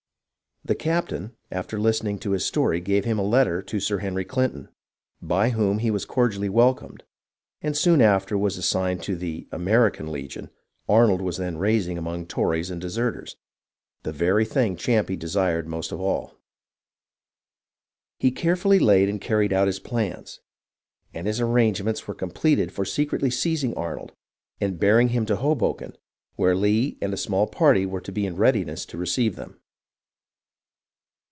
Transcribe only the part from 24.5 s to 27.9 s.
and bearing him to Hoboken, where Lee and a small party